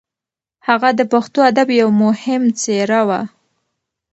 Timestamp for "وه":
3.07-3.21